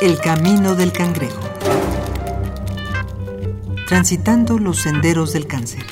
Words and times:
El 0.00 0.20
camino 0.20 0.76
del 0.76 0.92
cangrejo. 0.92 1.40
Transitando 3.88 4.56
los 4.56 4.80
senderos 4.80 5.32
del 5.32 5.48
cáncer. 5.48 5.82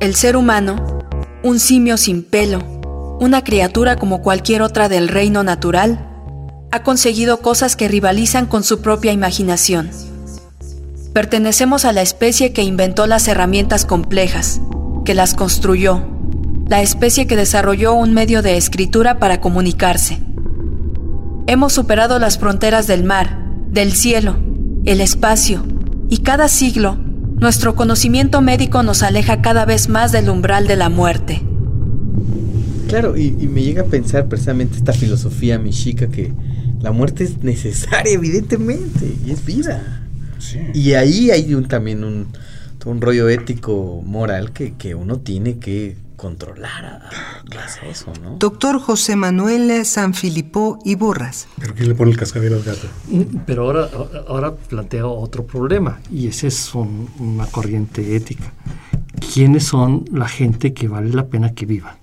El 0.00 0.14
ser 0.14 0.36
humano, 0.36 0.98
un 1.42 1.58
simio 1.58 1.96
sin 1.96 2.22
pelo, 2.22 2.58
una 3.18 3.42
criatura 3.42 3.96
como 3.96 4.20
cualquier 4.20 4.60
otra 4.60 4.90
del 4.90 5.08
reino 5.08 5.44
natural, 5.44 6.10
ha 6.70 6.82
conseguido 6.82 7.40
cosas 7.40 7.74
que 7.74 7.88
rivalizan 7.88 8.44
con 8.44 8.64
su 8.64 8.82
propia 8.82 9.12
imaginación. 9.12 9.90
Pertenecemos 11.16 11.86
a 11.86 11.94
la 11.94 12.02
especie 12.02 12.52
que 12.52 12.62
inventó 12.62 13.06
las 13.06 13.26
herramientas 13.26 13.86
complejas, 13.86 14.60
que 15.06 15.14
las 15.14 15.32
construyó, 15.32 16.06
la 16.68 16.82
especie 16.82 17.26
que 17.26 17.36
desarrolló 17.36 17.94
un 17.94 18.12
medio 18.12 18.42
de 18.42 18.58
escritura 18.58 19.18
para 19.18 19.40
comunicarse. 19.40 20.18
Hemos 21.46 21.72
superado 21.72 22.18
las 22.18 22.36
fronteras 22.38 22.86
del 22.86 23.04
mar, 23.04 23.38
del 23.70 23.94
cielo, 23.94 24.36
el 24.84 25.00
espacio, 25.00 25.64
y 26.10 26.18
cada 26.18 26.48
siglo 26.48 26.98
nuestro 27.36 27.76
conocimiento 27.76 28.42
médico 28.42 28.82
nos 28.82 29.02
aleja 29.02 29.40
cada 29.40 29.64
vez 29.64 29.88
más 29.88 30.12
del 30.12 30.28
umbral 30.28 30.66
de 30.66 30.76
la 30.76 30.90
muerte. 30.90 31.40
Claro, 32.88 33.16
y, 33.16 33.30
me 33.30 33.62
llega 33.62 33.84
a 33.84 33.86
pensar 33.86 34.26
precisamente 34.28 34.76
esta 34.76 34.92
filosofía 34.92 35.58
mexica 35.58 36.08
que 36.08 36.34
la 36.82 36.92
muerte 36.92 37.24
es 37.24 37.42
necesaria, 37.42 38.12
evidentemente, 38.12 39.16
y 39.26 39.30
es 39.30 39.42
vida. 39.46 40.05
Y 40.74 40.92
ahí 40.94 41.30
hay 41.30 41.54
un, 41.54 41.68
también 41.68 42.04
un, 42.04 42.28
un 42.84 43.00
rollo 43.00 43.28
ético, 43.28 44.02
moral 44.04 44.52
que, 44.52 44.74
que 44.74 44.94
uno 44.94 45.18
tiene 45.18 45.58
que 45.58 45.96
controlar 46.16 46.84
a, 46.84 47.10
eso, 47.88 48.12
¿no? 48.22 48.36
Doctor 48.38 48.80
José 48.80 49.16
Manuel 49.16 49.84
Sanfilippo 49.84 50.78
y 50.84 50.94
Borras. 50.94 51.46
¿Pero 51.58 51.74
quién 51.74 51.88
le 51.88 51.94
pone 51.94 52.10
el 52.10 52.16
cascabel 52.16 52.54
al 52.54 52.62
gato? 52.62 52.86
Mm, 53.08 53.38
pero 53.44 53.64
ahora, 53.64 53.88
ahora 54.26 54.54
plantea 54.54 55.06
otro 55.06 55.46
problema, 55.46 56.00
y 56.10 56.28
ese 56.28 56.46
es 56.46 56.74
una 56.74 57.46
corriente 57.46 58.16
ética. 58.16 58.52
¿Quiénes 59.32 59.64
son 59.64 60.04
la 60.12 60.28
gente 60.28 60.72
que 60.72 60.88
vale 60.88 61.10
la 61.10 61.26
pena 61.26 61.52
que 61.54 61.66
viva? 61.66 61.98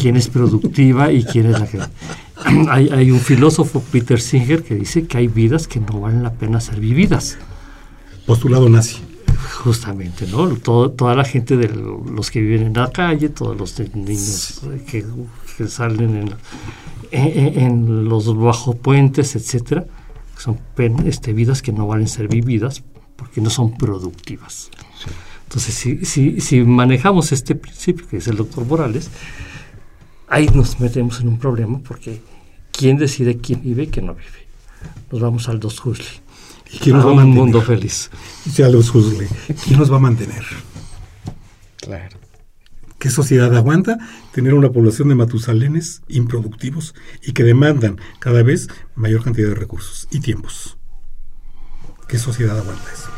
¿Quién 0.00 0.16
es 0.16 0.28
productiva 0.28 1.10
y 1.10 1.24
quién 1.24 1.46
es 1.46 1.58
la 1.58 1.66
que... 1.66 1.78
hay, 2.70 2.88
hay 2.90 3.10
un 3.10 3.20
filósofo, 3.20 3.82
Peter 3.90 4.20
Singer, 4.20 4.62
que 4.62 4.74
dice 4.74 5.06
que 5.06 5.18
hay 5.18 5.28
vidas 5.28 5.66
que 5.66 5.80
no 5.80 6.00
valen 6.00 6.22
la 6.22 6.32
pena 6.32 6.60
ser 6.60 6.80
vividas. 6.80 7.38
Postulado 8.26 8.68
nazi. 8.68 8.98
Justamente, 9.62 10.26
¿no? 10.26 10.48
toda 10.56 11.14
la 11.14 11.24
gente 11.24 11.56
de 11.56 11.68
los 11.68 12.30
que 12.30 12.40
viven 12.40 12.68
en 12.68 12.72
la 12.74 12.90
calle, 12.90 13.28
todos 13.28 13.56
los 13.56 13.78
niños 13.94 14.60
que, 14.86 15.04
salen 15.68 16.16
en, 16.16 16.34
en, 17.10 18.04
los 18.08 18.36
bajo 18.36 18.74
puentes, 18.74 19.34
etcétera, 19.34 19.86
son 20.38 20.58
este, 21.04 21.32
vidas 21.32 21.62
que 21.62 21.72
no 21.72 21.86
valen 21.86 22.08
ser 22.08 22.28
vividas 22.28 22.82
porque 23.16 23.40
no 23.40 23.50
son 23.50 23.76
productivas. 23.76 24.70
Entonces, 25.44 25.74
si, 25.74 26.04
si, 26.04 26.40
si 26.40 26.62
manejamos 26.62 27.32
este 27.32 27.54
principio, 27.54 28.06
que 28.08 28.18
es 28.18 28.28
el 28.28 28.36
doctor 28.36 28.66
Morales, 28.66 29.10
ahí 30.28 30.48
nos 30.48 30.80
metemos 30.80 31.20
en 31.20 31.28
un 31.28 31.38
problema 31.38 31.78
porque 31.80 32.20
¿quién 32.72 32.96
decide 32.96 33.38
quién 33.38 33.62
vive 33.62 33.84
y 33.84 33.86
quién 33.88 34.06
no 34.06 34.14
vive? 34.14 34.46
Nos 35.10 35.20
vamos 35.20 35.48
al 35.48 35.60
dos 35.60 35.84
Huxley. 35.84 36.26
¿Y 36.72 36.78
quién 36.78 36.96
nos 36.96 37.06
va 37.06 37.12
a 37.12 37.14
mantener? 37.14 37.38
un 37.38 37.44
mundo 37.44 37.62
feliz. 37.62 38.10
Ya 38.54 38.68
los 38.68 38.90
juzgue. 38.90 39.28
¿Quién 39.64 39.78
nos 39.78 39.90
va 39.90 39.96
a 39.96 40.00
mantener? 40.00 40.44
Claro. 41.76 42.18
¿Qué 42.98 43.10
sociedad 43.10 43.54
aguanta 43.54 43.98
tener 44.32 44.54
una 44.54 44.70
población 44.70 45.08
de 45.08 45.14
matusalenes 45.14 46.02
improductivos 46.08 46.94
y 47.22 47.32
que 47.32 47.44
demandan 47.44 48.00
cada 48.18 48.42
vez 48.42 48.68
mayor 48.94 49.22
cantidad 49.22 49.48
de 49.48 49.54
recursos 49.54 50.08
y 50.10 50.20
tiempos? 50.20 50.76
¿Qué 52.08 52.18
sociedad 52.18 52.58
aguanta 52.58 52.84
eso? 52.92 53.08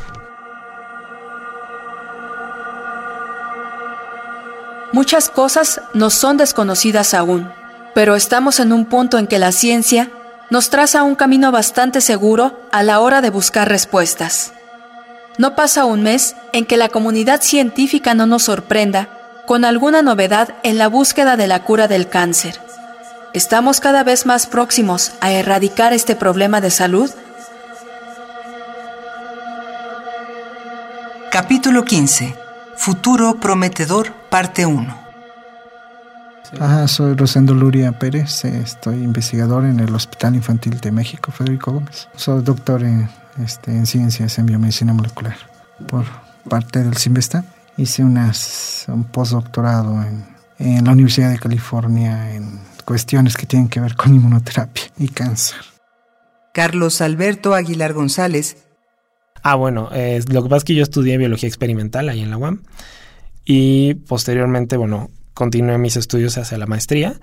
Muchas 4.99 5.29
cosas 5.29 5.81
nos 5.95 6.13
son 6.13 6.39
desconocidas 6.39 7.15
aún, 7.15 7.49
pero 7.95 8.17
estamos 8.17 8.59
en 8.59 8.73
un 8.73 8.85
punto 8.85 9.17
en 9.17 9.29
que 9.29 9.39
la 9.39 9.53
ciencia 9.53 10.11
nos 10.51 10.71
traza 10.71 11.05
un 11.05 11.15
camino 11.15 11.53
bastante 11.53 12.01
seguro 12.01 12.61
a 12.73 12.83
la 12.83 12.99
hora 12.99 13.21
de 13.21 13.31
buscar 13.31 13.69
respuestas. 13.69 14.53
No 15.39 15.55
pasa 15.55 15.85
un 15.85 16.03
mes 16.03 16.35
en 16.53 16.67
que 16.67 16.77
la 16.77 16.89
comunidad 16.89 17.43
científica 17.43 18.15
no 18.15 18.27
nos 18.27 18.43
sorprenda 18.43 19.09
con 19.47 19.65
alguna 19.65 20.03
novedad 20.03 20.57
en 20.65 20.79
la 20.79 20.89
búsqueda 20.89 21.37
de 21.37 21.47
la 21.47 21.63
cura 21.63 21.87
del 21.87 22.09
cáncer. 22.09 22.61
¿Estamos 23.35 23.79
cada 23.79 24.03
vez 24.03 24.27
más 24.27 24.49
próximos 24.49 25.13
a 25.21 25.31
erradicar 25.31 25.93
este 25.93 26.17
problema 26.17 26.61
de 26.61 26.73
salud? 26.73 27.09
Capítulo 31.31 31.85
15. 31.85 32.48
Futuro 32.89 33.39
prometedor, 33.39 34.15
parte 34.31 34.65
1. 34.65 34.97
Ajá, 36.59 36.89
soy 36.89 37.15
Rosendo 37.17 37.53
Luria 37.53 37.93
Pérez, 37.99 38.47
estoy 38.47 38.95
investigador 38.95 39.67
en 39.67 39.79
el 39.79 39.95
Hospital 39.95 40.37
Infantil 40.37 40.81
de 40.81 40.91
México, 40.91 41.31
Federico 41.31 41.71
Gómez. 41.71 42.09
Soy 42.17 42.43
doctor 42.43 42.83
en, 42.83 43.11
este, 43.45 43.73
en 43.73 43.85
ciencias 43.85 44.39
en 44.39 44.47
biomedicina 44.47 44.95
molecular 44.95 45.37
por 45.87 46.07
parte 46.49 46.83
del 46.83 46.97
CIMBESTA. 46.97 47.45
Hice 47.77 48.05
unas, 48.05 48.87
un 48.89 49.05
postdoctorado 49.05 50.03
en, 50.03 50.25
en 50.59 50.83
la 50.87 50.93
Universidad 50.93 51.29
de 51.29 51.39
California 51.39 52.35
en 52.35 52.59
cuestiones 52.87 53.37
que 53.37 53.45
tienen 53.45 53.69
que 53.69 53.81
ver 53.81 53.97
con 53.97 54.15
inmunoterapia 54.15 54.85
y 54.97 55.09
cáncer. 55.09 55.59
Carlos 56.55 57.03
Alberto 57.03 57.55
Aguilar 57.55 57.93
González. 57.93 58.57
Ah, 59.43 59.55
bueno, 59.55 59.91
lo 59.91 60.43
que 60.43 60.49
pasa 60.49 60.59
es 60.59 60.65
que 60.65 60.75
yo 60.75 60.83
estudié 60.83 61.19
biología 61.19 61.49
experimental 61.49 62.09
ahí 62.09 62.21
en 62.21 62.31
la 62.31 62.37
UAM 62.37 62.63
y 63.45 63.95
posteriormente, 63.95 64.77
bueno, 64.77 65.11
continué 65.35 65.79
mis 65.79 65.97
estudios 65.97 66.37
hacia 66.37 66.59
la 66.59 66.67
maestría. 66.67 67.15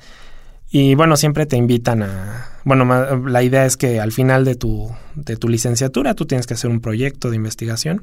Y 0.72 0.96
bueno, 0.96 1.16
siempre 1.16 1.46
te 1.46 1.58
invitan 1.58 2.04
a... 2.04 2.50
Bueno, 2.64 2.86
la 3.28 3.44
idea 3.44 3.66
es 3.66 3.78
que 3.78 4.00
al 4.00 4.12
final 4.12 4.44
de 4.44 4.56
tu, 4.56 4.92
de 5.16 5.38
tu 5.38 5.48
licenciatura 5.48 6.16
tú 6.16 6.26
tienes 6.26 6.48
que 6.48 6.56
hacer 6.56 6.70
un 6.70 6.82
proyecto 6.82 7.30
de 7.30 7.36
investigación 7.36 8.02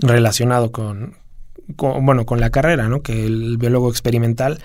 relacionado 0.00 0.72
con, 0.72 1.16
bueno, 1.76 2.24
con 2.24 2.40
la 2.40 2.50
carrera, 2.50 2.88
¿no? 2.88 3.02
Que 3.02 3.26
el 3.26 3.58
biólogo 3.58 3.90
experimental 3.90 4.58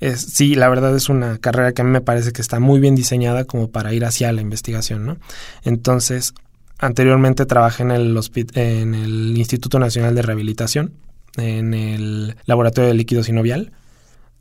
es, 0.00 0.20
sí, 0.20 0.54
la 0.54 0.68
verdad 0.68 0.96
es 0.96 1.08
una 1.08 1.38
carrera 1.38 1.72
que 1.72 1.82
a 1.82 1.84
mí 1.84 1.90
me 1.90 2.00
parece 2.00 2.32
que 2.32 2.40
está 2.40 2.58
muy 2.58 2.80
bien 2.80 2.94
diseñada 2.94 3.44
como 3.44 3.70
para 3.70 3.92
ir 3.92 4.04
hacia 4.04 4.32
la 4.32 4.40
investigación, 4.40 5.04
¿no? 5.04 5.18
Entonces, 5.62 6.32
anteriormente 6.80 7.46
trabajé 7.46 7.84
en 7.84 7.90
el, 7.92 8.18
en 8.54 8.94
el 8.94 9.38
Instituto 9.38 9.78
Nacional 9.78 10.14
de 10.14 10.22
Rehabilitación, 10.22 10.94
en 11.36 11.74
el 11.74 12.36
Laboratorio 12.46 12.88
de 12.88 12.94
Líquido 12.94 13.22
Sinovial, 13.22 13.72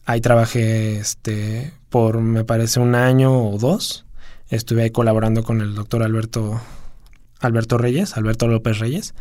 Ahí 0.10 0.22
trabajé 0.22 0.98
este, 0.98 1.72
por, 1.90 2.20
me 2.20 2.44
parece, 2.44 2.80
un 2.80 2.96
año 2.96 3.48
o 3.48 3.60
dos. 3.60 4.08
Estuve 4.48 4.82
ahí 4.82 4.90
colaborando 4.90 5.44
con 5.44 5.62
el 5.62 5.76
doctor 5.76 6.02
Alberto, 6.02 6.60
Alberto 7.40 7.78
Reyes, 7.78 8.18
Alberto 8.18 8.48
López 8.48 8.80
Reyes. 8.80 9.14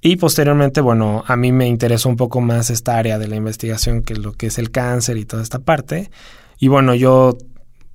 Y 0.00 0.14
posteriormente, 0.14 0.80
bueno, 0.80 1.24
a 1.26 1.34
mí 1.34 1.50
me 1.50 1.66
interesó 1.66 2.08
un 2.08 2.14
poco 2.14 2.40
más 2.40 2.70
esta 2.70 2.98
área 2.98 3.18
de 3.18 3.26
la 3.26 3.34
investigación, 3.34 4.02
que 4.02 4.14
lo 4.14 4.34
que 4.34 4.46
es 4.46 4.58
el 4.58 4.70
cáncer 4.70 5.16
y 5.16 5.24
toda 5.24 5.42
esta 5.42 5.58
parte. 5.58 6.12
Y 6.60 6.68
bueno, 6.68 6.94
yo 6.94 7.36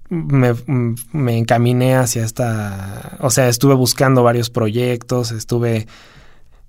me, 0.10 0.54
me 1.12 1.38
encaminé 1.38 1.96
hacia 1.96 2.24
esta, 2.24 3.18
o 3.20 3.30
sea, 3.30 3.50
estuve 3.50 3.74
buscando 3.74 4.24
varios 4.24 4.50
proyectos, 4.50 5.32
estuve 5.32 5.88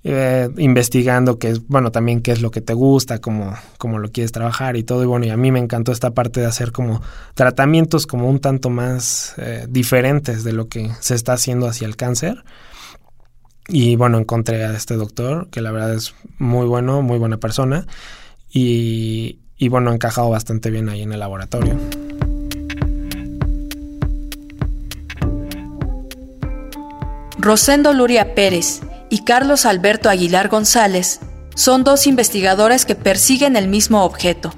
eh, 0.08 0.48
investigando 0.58 1.40
qué 1.40 1.50
es, 1.50 1.66
bueno, 1.66 1.90
también 1.90 2.20
qué 2.20 2.30
es 2.30 2.40
lo 2.40 2.52
que 2.52 2.60
te 2.60 2.74
gusta, 2.74 3.20
cómo, 3.20 3.54
cómo 3.76 3.98
lo 3.98 4.12
quieres 4.12 4.30
trabajar 4.30 4.76
y 4.76 4.84
todo. 4.84 5.02
Y 5.02 5.06
bueno, 5.06 5.26
y 5.26 5.30
a 5.30 5.36
mí 5.36 5.50
me 5.50 5.58
encantó 5.58 5.90
esta 5.90 6.12
parte 6.12 6.38
de 6.38 6.46
hacer 6.46 6.70
como 6.70 7.02
tratamientos 7.34 8.06
como 8.06 8.30
un 8.30 8.38
tanto 8.38 8.70
más 8.70 9.34
eh, 9.36 9.66
diferentes 9.68 10.44
de 10.44 10.52
lo 10.52 10.68
que 10.68 10.92
se 11.00 11.16
está 11.16 11.32
haciendo 11.32 11.66
hacia 11.66 11.88
el 11.88 11.96
cáncer. 11.96 12.44
Y 13.66 13.96
bueno, 13.96 14.18
encontré 14.18 14.64
a 14.64 14.76
este 14.76 14.94
doctor, 14.94 15.48
que 15.50 15.60
la 15.60 15.72
verdad 15.72 15.94
es 15.94 16.14
muy 16.38 16.66
bueno, 16.66 17.02
muy 17.02 17.18
buena 17.18 17.38
persona. 17.38 17.84
Y, 18.48 19.40
y 19.58 19.68
bueno, 19.68 19.90
ha 19.90 19.94
encajado 19.94 20.30
bastante 20.30 20.70
bien 20.70 20.88
ahí 20.88 21.02
en 21.02 21.12
el 21.12 21.18
laboratorio. 21.18 21.76
Rosendo 27.46 27.92
Luria 27.92 28.34
Pérez 28.34 28.80
y 29.08 29.22
Carlos 29.22 29.66
Alberto 29.66 30.10
Aguilar 30.10 30.48
González 30.48 31.20
son 31.54 31.84
dos 31.84 32.08
investigadores 32.08 32.84
que 32.84 32.96
persiguen 32.96 33.54
el 33.54 33.68
mismo 33.68 34.02
objeto, 34.02 34.52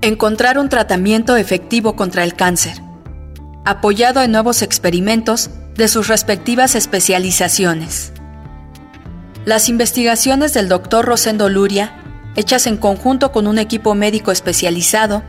encontrar 0.00 0.58
un 0.58 0.68
tratamiento 0.68 1.36
efectivo 1.36 1.94
contra 1.94 2.24
el 2.24 2.34
cáncer, 2.34 2.82
apoyado 3.64 4.22
en 4.22 4.32
nuevos 4.32 4.62
experimentos 4.62 5.50
de 5.76 5.86
sus 5.86 6.08
respectivas 6.08 6.74
especializaciones. 6.74 8.12
Las 9.44 9.68
investigaciones 9.68 10.52
del 10.52 10.68
doctor 10.68 11.04
Rosendo 11.04 11.48
Luria, 11.48 11.92
hechas 12.34 12.66
en 12.66 12.76
conjunto 12.76 13.30
con 13.30 13.46
un 13.46 13.60
equipo 13.60 13.94
médico 13.94 14.32
especializado, 14.32 15.22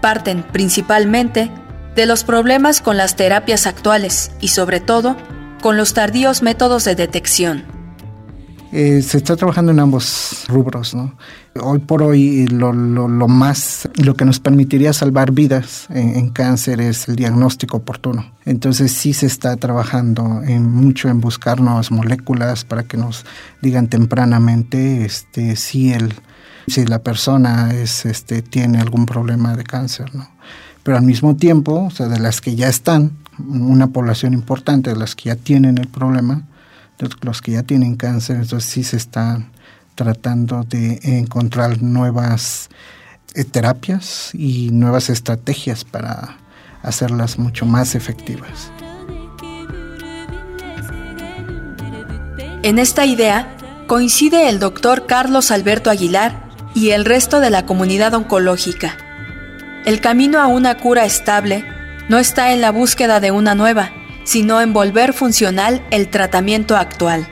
parten 0.00 0.42
principalmente 0.42 1.52
de 1.94 2.06
los 2.06 2.24
problemas 2.24 2.80
con 2.80 2.96
las 2.96 3.14
terapias 3.14 3.68
actuales 3.68 4.32
y 4.40 4.48
sobre 4.48 4.80
todo 4.80 5.16
con 5.64 5.78
los 5.78 5.94
tardíos 5.94 6.42
métodos 6.42 6.84
de 6.84 6.94
detección. 6.94 7.64
Eh, 8.70 9.00
se 9.00 9.16
está 9.16 9.34
trabajando 9.34 9.72
en 9.72 9.80
ambos 9.80 10.44
rubros. 10.46 10.94
¿no? 10.94 11.16
Hoy 11.58 11.78
por 11.78 12.02
hoy 12.02 12.46
lo, 12.48 12.74
más, 12.74 13.88
lo 13.94 14.12
que 14.12 14.26
nos 14.26 14.40
permitiría 14.40 14.92
salvar 14.92 15.32
vidas 15.32 15.86
en, 15.88 16.28
cáncer 16.28 16.82
es 16.82 17.08
el 17.08 17.16
diagnóstico 17.16 17.78
oportuno. 17.78 18.30
Entonces 18.44 18.92
sí 18.92 19.14
se 19.14 19.24
está 19.24 19.56
trabajando 19.56 20.22
mucho 20.22 21.08
en 21.08 21.22
buscar 21.22 21.62
nuevas 21.62 21.90
moléculas 21.90 22.66
para 22.66 22.82
que 22.82 22.98
nos 22.98 23.24
digan 23.62 23.88
tempranamente 23.88 25.06
este, 25.06 25.56
si, 25.56 25.94
el, 25.94 26.12
si 26.68 26.84
la 26.84 26.98
persona 26.98 27.72
es, 27.72 28.04
este, 28.04 28.42
tiene 28.42 28.80
algún 28.80 29.06
problema 29.06 29.56
de 29.56 29.64
cáncer. 29.64 30.14
¿no? 30.14 30.28
Pero 30.82 30.98
al 30.98 31.04
mismo 31.04 31.36
tiempo, 31.36 31.84
o 31.86 31.90
sea, 31.90 32.08
de 32.08 32.20
las 32.20 32.42
que 32.42 32.54
ya 32.54 32.68
están, 32.68 33.23
una 33.38 33.88
población 33.88 34.34
importante 34.34 34.90
de 34.90 34.96
las 34.96 35.14
que 35.14 35.24
ya 35.24 35.36
tienen 35.36 35.78
el 35.78 35.88
problema, 35.88 36.42
los 37.22 37.42
que 37.42 37.52
ya 37.52 37.62
tienen 37.62 37.96
cáncer, 37.96 38.36
entonces 38.36 38.70
sí 38.70 38.84
se 38.84 38.96
están 38.96 39.50
tratando 39.94 40.64
de 40.64 41.00
encontrar 41.02 41.82
nuevas 41.82 42.68
eh, 43.34 43.44
terapias 43.44 44.30
y 44.34 44.70
nuevas 44.70 45.10
estrategias 45.10 45.84
para 45.84 46.36
hacerlas 46.82 47.38
mucho 47.38 47.66
más 47.66 47.94
efectivas. 47.94 48.70
En 52.62 52.78
esta 52.78 53.04
idea 53.04 53.56
coincide 53.86 54.48
el 54.48 54.58
doctor 54.58 55.06
Carlos 55.06 55.50
Alberto 55.50 55.90
Aguilar 55.90 56.44
y 56.74 56.90
el 56.90 57.04
resto 57.04 57.40
de 57.40 57.50
la 57.50 57.66
comunidad 57.66 58.14
oncológica. 58.14 58.96
El 59.84 60.00
camino 60.00 60.40
a 60.40 60.46
una 60.46 60.78
cura 60.78 61.04
estable 61.04 61.64
no 62.08 62.18
está 62.18 62.52
en 62.52 62.60
la 62.60 62.70
búsqueda 62.70 63.20
de 63.20 63.30
una 63.30 63.54
nueva, 63.54 63.92
sino 64.24 64.60
en 64.60 64.72
volver 64.72 65.12
funcional 65.12 65.82
el 65.90 66.08
tratamiento 66.08 66.76
actual. 66.76 67.26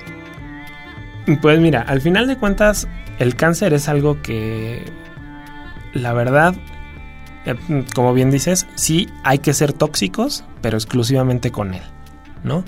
Pues 1.41 1.61
mira, 1.61 1.83
al 1.83 2.01
final 2.01 2.27
de 2.27 2.37
cuentas, 2.37 2.89
el 3.19 3.37
cáncer 3.37 3.75
es 3.75 3.89
algo 3.89 4.21
que, 4.23 4.85
la 5.93 6.13
verdad, 6.13 6.55
eh, 7.45 7.55
como 7.95 8.13
bien 8.13 8.31
dices, 8.31 8.67
sí 8.75 9.09
hay 9.25 9.39
que 9.39 9.55
ser 9.55 9.73
tóxicos, 9.73 10.45
pero 10.61 10.77
exclusivamente 10.77 11.51
con 11.51 11.75
él, 11.75 11.83
¿no? 12.43 12.65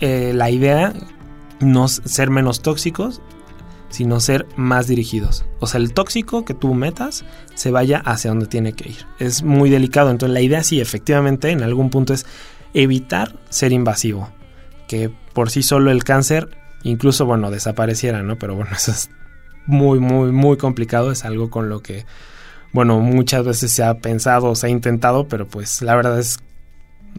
Eh, 0.00 0.32
la 0.34 0.50
idea 0.50 0.92
no 1.60 1.88
ser 1.88 2.30
menos 2.30 2.62
tóxicos, 2.62 3.20
sino 3.96 4.20
ser 4.20 4.46
más 4.56 4.88
dirigidos. 4.88 5.46
O 5.58 5.66
sea, 5.66 5.80
el 5.80 5.94
tóxico 5.94 6.44
que 6.44 6.52
tú 6.52 6.74
metas 6.74 7.24
se 7.54 7.70
vaya 7.70 7.96
hacia 8.04 8.28
donde 8.28 8.46
tiene 8.46 8.74
que 8.74 8.90
ir. 8.90 9.06
Es 9.18 9.42
muy 9.42 9.70
delicado, 9.70 10.10
entonces 10.10 10.34
la 10.34 10.42
idea 10.42 10.62
sí, 10.62 10.82
efectivamente, 10.82 11.48
en 11.48 11.62
algún 11.62 11.88
punto 11.88 12.12
es 12.12 12.26
evitar 12.74 13.38
ser 13.48 13.72
invasivo. 13.72 14.28
Que 14.86 15.10
por 15.32 15.48
sí 15.48 15.62
solo 15.62 15.90
el 15.90 16.04
cáncer, 16.04 16.50
incluso, 16.82 17.24
bueno, 17.24 17.50
desapareciera, 17.50 18.22
¿no? 18.22 18.36
Pero 18.38 18.54
bueno, 18.54 18.72
eso 18.76 18.90
es 18.90 19.08
muy, 19.64 19.98
muy, 19.98 20.30
muy 20.30 20.58
complicado. 20.58 21.10
Es 21.10 21.24
algo 21.24 21.48
con 21.48 21.70
lo 21.70 21.80
que, 21.80 22.04
bueno, 22.74 23.00
muchas 23.00 23.46
veces 23.46 23.72
se 23.72 23.82
ha 23.82 23.94
pensado, 23.94 24.54
se 24.56 24.66
ha 24.66 24.68
intentado, 24.68 25.26
pero 25.26 25.48
pues 25.48 25.80
la 25.80 25.96
verdad 25.96 26.18
es 26.18 26.36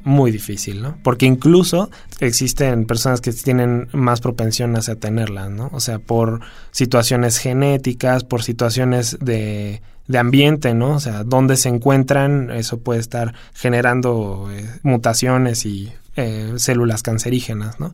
muy 0.03 0.31
difícil, 0.31 0.81
¿no? 0.81 0.97
Porque 1.03 1.25
incluso 1.25 1.89
existen 2.19 2.85
personas 2.85 3.21
que 3.21 3.31
tienen 3.31 3.89
más 3.94 4.21
propensión 4.21 4.75
hacia 4.75 4.95
tenerla, 4.95 5.49
¿no? 5.49 5.69
O 5.73 5.79
sea, 5.79 5.99
por 5.99 6.41
situaciones 6.71 7.38
genéticas, 7.38 8.23
por 8.23 8.44
situaciones 8.44 9.17
de 9.19 9.81
de 10.07 10.17
ambiente, 10.17 10.73
¿no? 10.73 10.95
O 10.95 10.99
sea, 10.99 11.23
dónde 11.23 11.57
se 11.57 11.69
encuentran, 11.69 12.49
eso 12.51 12.79
puede 12.79 12.99
estar 12.99 13.33
generando 13.53 14.49
eh, 14.51 14.65
mutaciones 14.83 15.65
y 15.65 15.91
eh, 16.15 16.53
células 16.57 17.03
cancerígenas, 17.03 17.79
¿no? 17.79 17.94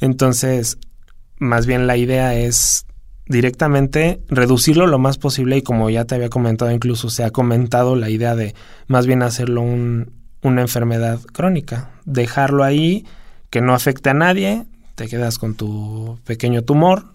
Entonces, 0.00 0.78
más 1.38 1.66
bien 1.66 1.86
la 1.86 1.96
idea 1.96 2.34
es 2.34 2.86
directamente 3.26 4.20
reducirlo 4.28 4.86
lo 4.86 4.98
más 4.98 5.16
posible 5.16 5.56
y 5.56 5.62
como 5.62 5.88
ya 5.88 6.04
te 6.04 6.16
había 6.16 6.28
comentado, 6.28 6.70
incluso 6.70 7.08
se 7.08 7.24
ha 7.24 7.30
comentado 7.30 7.96
la 7.96 8.10
idea 8.10 8.34
de 8.34 8.54
más 8.88 9.06
bien 9.06 9.22
hacerlo 9.22 9.62
un, 9.62 10.21
una 10.42 10.60
enfermedad 10.60 11.20
crónica, 11.20 11.90
dejarlo 12.04 12.64
ahí, 12.64 13.06
que 13.50 13.60
no 13.60 13.74
afecte 13.74 14.10
a 14.10 14.14
nadie, 14.14 14.64
te 14.94 15.08
quedas 15.08 15.38
con 15.38 15.54
tu 15.54 16.18
pequeño 16.24 16.62
tumor, 16.62 17.12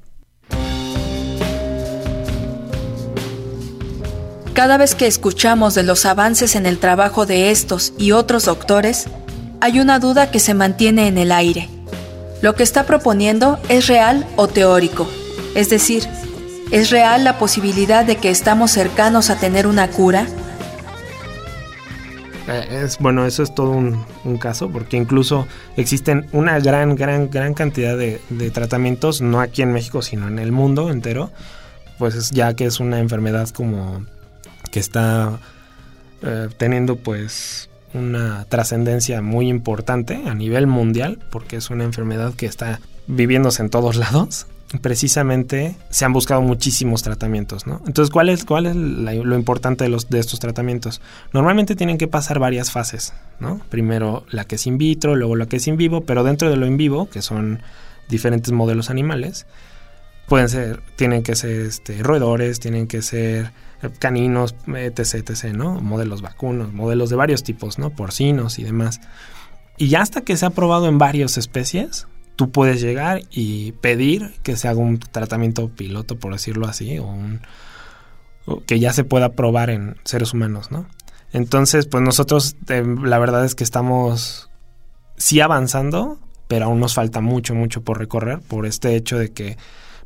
Cada 4.58 4.78
vez 4.78 4.96
que 4.96 5.06
escuchamos 5.06 5.76
de 5.76 5.84
los 5.84 6.08
avances 6.08 6.56
en 6.56 6.66
el 6.66 6.80
trabajo 6.80 7.28
de 7.28 7.52
estos 7.52 7.94
y 8.00 8.12
otros 8.12 8.46
doctores, 8.46 9.06
hay 9.62 9.80
una 9.80 10.00
duda 10.00 10.32
que 10.32 10.40
se 10.40 10.56
mantiene 10.56 11.08
en 11.08 11.20
el 11.20 11.32
aire. 11.32 11.70
¿Lo 12.42 12.56
que 12.56 12.64
está 12.64 12.84
proponiendo 12.88 13.60
es 13.70 13.86
real 13.86 14.26
o 14.36 14.48
teórico? 14.48 15.08
Es 15.54 15.70
decir, 15.70 16.08
¿es 16.72 16.90
real 16.90 17.24
la 17.24 17.38
posibilidad 17.38 18.04
de 18.04 18.16
que 18.16 18.32
estamos 18.32 18.72
cercanos 18.72 19.30
a 19.30 19.36
tener 19.36 19.68
una 19.68 19.90
cura? 19.90 20.26
Eh, 22.48 22.84
es, 22.84 22.98
bueno, 23.00 23.26
eso 23.26 23.44
es 23.44 23.54
todo 23.54 23.72
un, 23.72 24.38
caso, 24.40 24.70
porque 24.70 24.98
incluso 24.98 25.48
existen 25.76 26.28
una 26.32 26.60
gran, 26.60 26.96
gran, 26.96 27.30
gran 27.30 27.54
cantidad 27.54 27.98
de, 27.98 28.22
de, 28.30 28.52
tratamientos, 28.52 29.22
no 29.22 29.42
aquí 29.42 29.62
en 29.62 29.74
México, 29.74 30.02
sino 30.02 30.28
en 30.28 30.40
el 30.40 30.52
mundo 30.52 30.90
entero, 30.90 31.32
pues 31.98 32.32
ya 32.32 32.54
que 32.54 32.66
es 32.66 32.80
una 32.80 33.00
enfermedad 33.00 33.50
como 33.50 34.06
que 34.72 34.80
está 34.80 35.40
eh, 36.24 36.50
teniendo 36.58 36.96
pues 36.96 37.70
una 37.94 38.46
trascendencia 38.46 39.22
muy 39.22 39.50
importante 39.50 40.24
a 40.26 40.34
nivel 40.34 40.66
mundial 40.68 41.20
porque 41.30 41.58
es 41.58 41.70
una 41.70 41.84
enfermedad 41.84 42.34
que 42.34 42.48
está 42.48 42.80
viviéndose 43.06 43.62
en 43.62 43.70
todos 43.70 43.96
lados 43.98 44.48
precisamente 44.82 45.76
se 45.90 46.06
han 46.06 46.14
buscado 46.14 46.42
muchísimos 46.42 47.02
tratamientos, 47.02 47.68
¿no? 47.68 47.82
Entonces, 47.88 48.12
¿cuál 48.12 48.30
es, 48.30 48.44
cuál 48.44 48.66
es 48.66 48.76
lo 48.76 49.36
importante 49.36 49.86
de, 49.86 49.90
los, 49.90 50.10
de 50.10 50.20
estos 50.20 50.40
tratamientos? 50.40 51.02
Normalmente 51.32 51.76
tienen 51.76 51.98
que 51.98 52.08
pasar 52.08 52.40
varias 52.40 52.72
fases, 52.72 53.14
¿no? 53.40 53.62
Primero 53.70 54.26
la 54.30 54.46
que 54.46 54.56
es 54.56 54.68
in 54.68 54.78
vitro, 54.78 55.16
luego 55.16 55.36
la 55.36 55.46
que 55.46 55.58
es 55.58 55.68
in 55.68 55.78
vivo, 55.78 56.02
pero 56.02 56.24
dentro 56.24 56.50
de 56.50 56.58
lo 56.58 56.66
in 56.66 56.78
vivo, 56.78 57.10
que 57.10 57.22
son 57.22 57.62
diferentes 58.10 58.52
modelos 58.52 58.90
animales, 58.90 59.46
pueden 60.28 60.50
ser, 60.50 60.82
tienen 60.98 61.24
que 61.24 61.36
ser 61.36 61.62
este, 61.62 62.04
roedores, 62.04 62.60
tienen 62.60 62.88
que 62.88 63.02
ser 63.02 63.52
caninos, 64.00 64.56
etc, 64.68 65.30
etc, 65.30 65.54
¿no? 65.54 65.80
Modelos 65.80 66.22
vacunos, 66.22 66.74
modelos 66.74 67.10
de 67.10 67.16
varios 67.16 67.44
tipos, 67.44 67.80
¿no? 67.80 67.92
Porcinos 67.92 68.60
y 68.60 68.64
demás. 68.64 69.00
Y 69.78 69.88
ya 69.88 70.02
hasta 70.02 70.22
que 70.22 70.36
se 70.36 70.46
ha 70.46 70.50
probado 70.50 70.88
en 70.88 70.98
varias 70.98 71.38
especies, 71.38 72.08
tú 72.38 72.52
puedes 72.52 72.80
llegar 72.80 73.24
y 73.30 73.74
pedir 73.74 74.36
que 74.44 74.56
se 74.56 74.70
haga 74.70 74.80
un 74.80 75.00
tratamiento 75.00 75.68
piloto, 75.68 76.18
por 76.18 76.32
decirlo 76.32 76.68
así, 76.68 76.98
o, 77.00 77.06
un, 77.06 77.42
que 78.66 78.80
ya 78.80 78.94
se 78.94 79.04
pueda 79.04 79.34
probar 79.34 79.70
en 79.70 79.98
seres 80.06 80.34
humanos, 80.34 80.72
¿no? 80.72 80.86
Entonces, 81.34 81.86
pues 81.88 82.02
nosotros 82.02 82.56
eh, 82.70 82.86
la 83.04 83.20
verdad 83.20 83.44
es 83.44 83.54
que 83.54 83.66
estamos 83.66 84.50
sí 85.18 85.42
avanzando, 85.42 86.20
pero 86.48 86.66
aún 86.66 86.80
nos 86.80 86.94
falta 86.94 87.20
mucho, 87.20 87.54
mucho 87.54 87.84
por 87.84 88.00
recorrer 88.00 88.40
por 88.40 88.66
este 88.66 88.96
hecho 88.96 89.18
de 89.18 89.34
que, 89.34 89.58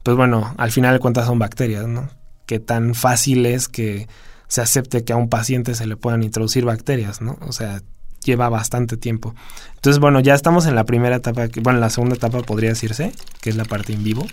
pues 0.01 0.17
bueno, 0.17 0.55
al 0.57 0.71
final 0.71 0.95
de 0.95 0.99
cuentas 0.99 1.27
son 1.27 1.37
bacterias, 1.37 1.87
¿no? 1.87 2.09
qué 2.51 2.59
tan 2.59 2.95
fácil 2.95 3.45
es 3.45 3.69
que 3.69 4.09
se 4.49 4.59
acepte 4.59 5.05
que 5.05 5.13
a 5.13 5.15
un 5.15 5.29
paciente 5.29 5.73
se 5.73 5.87
le 5.87 5.95
puedan 5.95 6.21
introducir 6.21 6.65
bacterias, 6.65 7.21
¿no? 7.21 7.37
O 7.47 7.53
sea, 7.53 7.81
lleva 8.23 8.49
bastante 8.49 8.97
tiempo. 8.97 9.35
Entonces, 9.75 9.99
bueno, 9.99 10.19
ya 10.19 10.33
estamos 10.33 10.65
en 10.65 10.75
la 10.75 10.85
primera 10.85 11.17
etapa, 11.17 11.47
bueno, 11.61 11.79
la 11.79 11.89
segunda 11.89 12.15
etapa 12.15 12.41
podría 12.41 12.69
decirse, 12.69 13.11
que 13.41 13.49
es 13.49 13.55
la 13.55 13.65
parte 13.65 13.93
en 13.93 14.03
vivo. 14.03 14.25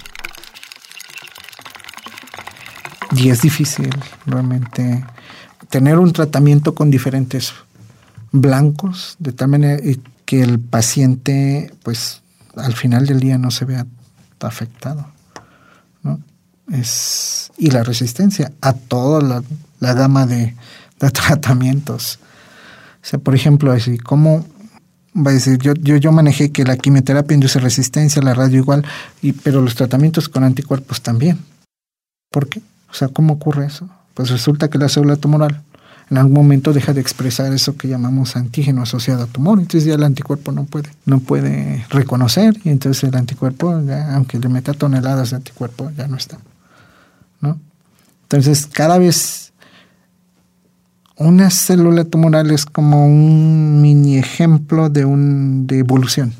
Y 3.17 3.31
es 3.31 3.41
difícil 3.41 3.91
realmente 4.27 5.05
tener 5.71 5.99
un 5.99 6.13
tratamiento 6.13 6.75
con 6.75 6.91
diferentes 6.91 7.55
blancos, 8.33 9.17
de 9.19 9.33
tal 9.33 9.49
manera 9.49 9.83
que 10.25 10.43
el 10.43 10.61
paciente, 10.61 11.73
pues, 11.83 12.23
al 12.57 12.75
final 12.75 13.07
del 13.07 13.21
día 13.21 13.39
no 13.39 13.51
se 13.51 13.65
vea 13.65 13.87
afectado 14.41 15.09
es, 16.73 17.51
y 17.57 17.71
la 17.71 17.83
resistencia 17.83 18.53
a 18.61 18.73
toda 18.73 19.43
la, 19.81 19.95
gama 19.95 20.27
de, 20.27 20.55
tratamientos. 20.99 22.19
O 23.09 23.11
sea, 23.11 23.19
por 23.19 23.35
ejemplo, 23.35 23.73
así, 23.73 23.97
¿cómo 23.97 24.45
va 25.17 25.31
a 25.31 25.35
decir? 25.35 25.57
Yo, 25.57 25.73
yo, 25.73 25.97
yo 25.97 26.13
manejé 26.13 26.53
que 26.53 26.63
la 26.65 26.77
quimioterapia 26.77 27.35
induce 27.35 27.59
resistencia, 27.59 28.21
la 28.21 28.35
radio 28.35 28.59
igual, 28.59 28.85
y, 29.23 29.33
pero 29.33 29.63
los 29.63 29.77
tratamientos 29.77 30.29
con 30.29 30.45
anticuerpos 30.45 31.01
también. 31.01 31.39
¿Por 32.31 32.51
qué? 32.51 32.61
O 32.91 32.93
sea, 32.93 33.09
¿cómo 33.09 33.33
ocurre 33.33 33.65
eso? 33.65 33.89
Pues 34.13 34.29
resulta 34.29 34.69
que 34.69 34.77
la 34.77 34.91
célula 34.91 35.17
tumoral 35.17 35.63
en 36.11 36.19
algún 36.19 36.35
momento 36.35 36.75
deja 36.75 36.93
de 36.93 37.01
expresar 37.01 37.51
eso 37.55 37.79
que 37.79 37.89
llamamos 37.89 38.37
antígeno 38.37 38.83
asociado 38.83 39.23
a 39.23 39.27
tumor, 39.27 39.59
entonces 39.59 39.87
ya 39.87 39.95
el 39.95 40.05
anticuerpo 40.05 40.53
no 40.53 40.65
puede, 40.65 40.91
no 41.07 41.21
puede 41.21 41.87
reconocer 41.89 42.59
y 42.63 42.69
entonces 42.69 43.05
el 43.05 43.17
anticuerpo, 43.17 43.71
aunque 44.11 44.39
le 44.39 44.51
meta 44.51 44.75
toneladas 44.75 45.31
de 45.31 45.37
anticuerpo, 45.37 45.91
ya 45.97 46.09
no 46.09 46.19
está. 46.19 46.37
¿no? 47.41 47.59
Entonces 48.25 48.67
cada 48.67 48.99
vez 48.99 49.48
una 51.19 51.51
célula 51.51 52.05
tumoral 52.05 52.51
es 52.51 52.65
como 52.65 53.05
un 53.05 53.83
mini 53.83 54.19
ejemplo 54.19 54.89
de, 54.89 55.05
un, 55.05 55.67
de 55.67 55.81
evolución 55.81 56.33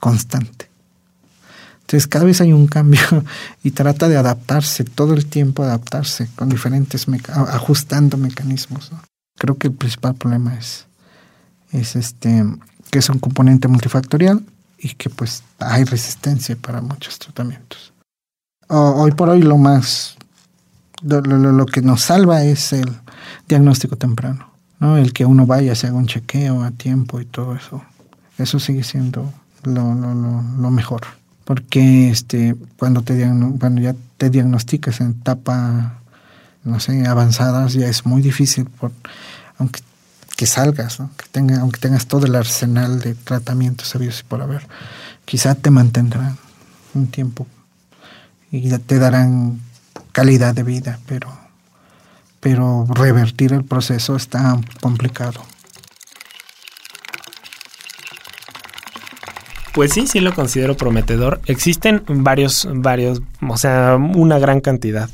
constante. 0.00 0.70
Entonces 1.82 2.08
cada 2.08 2.24
vez 2.24 2.40
hay 2.40 2.52
un 2.52 2.66
cambio 2.66 3.00
y 3.62 3.70
trata 3.70 4.08
de 4.08 4.16
adaptarse, 4.16 4.84
todo 4.84 5.14
el 5.14 5.26
tiempo 5.26 5.62
adaptarse 5.62 6.28
con 6.34 6.48
diferentes, 6.48 7.06
ajustando 7.28 8.16
mecanismos. 8.16 8.90
Creo 9.38 9.56
que 9.56 9.68
el 9.68 9.74
principal 9.74 10.14
problema 10.14 10.54
es, 10.54 10.86
es 11.70 11.94
este, 11.96 12.44
que 12.90 12.98
es 12.98 13.08
un 13.08 13.18
componente 13.18 13.68
multifactorial 13.68 14.42
y 14.78 14.94
que 14.94 15.10
pues 15.10 15.44
hay 15.58 15.84
resistencia 15.84 16.56
para 16.56 16.80
muchos 16.80 17.18
tratamientos. 17.18 17.92
hoy 18.68 19.12
por 19.12 19.28
hoy 19.28 19.42
lo 19.42 19.58
más, 19.58 20.16
lo, 21.02 21.20
lo, 21.20 21.66
que 21.66 21.82
nos 21.82 22.02
salva 22.02 22.44
es 22.44 22.72
el 22.72 22.90
diagnóstico 23.48 23.96
temprano, 23.96 24.50
¿no? 24.78 24.96
El 24.96 25.12
que 25.12 25.24
uno 25.24 25.46
vaya, 25.46 25.74
se 25.74 25.86
haga 25.88 25.96
un 25.96 26.06
chequeo 26.06 26.62
a 26.62 26.70
tiempo 26.70 27.20
y 27.20 27.24
todo 27.24 27.54
eso. 27.54 27.82
Eso 28.38 28.58
sigue 28.58 28.82
siendo 28.82 29.32
lo, 29.64 29.94
lo, 29.94 30.14
lo 30.14 30.70
mejor 30.70 31.02
porque 31.44 32.10
este 32.10 32.56
cuando 32.76 33.02
te 33.02 33.28
cuando 33.58 33.80
ya 33.80 33.94
te 34.16 34.30
diagnosticas 34.30 35.00
en 35.00 35.10
etapa 35.10 36.00
no 36.64 36.80
sé 36.80 37.06
avanzadas 37.06 37.72
ya 37.72 37.88
es 37.88 38.06
muy 38.06 38.22
difícil 38.22 38.66
por 38.66 38.92
aunque 39.58 39.80
que 40.36 40.46
salgas 40.46 40.96
que 40.96 41.26
tenga, 41.30 41.60
aunque 41.60 41.78
tengas 41.78 42.06
todo 42.06 42.26
el 42.26 42.34
arsenal 42.34 43.00
de 43.00 43.14
tratamientos 43.14 43.88
sabios 43.88 44.20
y 44.20 44.24
por 44.24 44.42
haber 44.42 44.66
quizá 45.24 45.54
te 45.54 45.70
mantendrán 45.70 46.36
un 46.94 47.08
tiempo 47.08 47.46
y 48.50 48.70
te 48.78 48.98
darán 48.98 49.60
calidad 50.12 50.54
de 50.54 50.62
vida 50.62 50.98
pero 51.06 51.28
pero 52.40 52.86
revertir 52.88 53.52
el 53.52 53.64
proceso 53.64 54.16
está 54.16 54.60
complicado 54.80 55.42
Pues 59.72 59.94
sí, 59.94 60.06
sí 60.06 60.20
lo 60.20 60.34
considero 60.34 60.76
prometedor. 60.76 61.40
Existen 61.46 62.02
varios, 62.06 62.68
varios, 62.70 63.22
o 63.48 63.56
sea, 63.56 63.96
una 63.96 64.38
gran 64.38 64.60
cantidad. 64.60 65.08